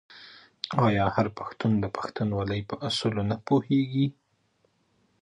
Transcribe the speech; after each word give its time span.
آیا 0.85 1.05
هر 1.15 1.27
پښتون 1.37 1.73
د 1.79 1.85
پښتونولۍ 1.95 2.61
په 2.69 2.75
اصولو 2.87 3.21
نه 3.31 3.37
پوهیږي؟ 3.47 4.07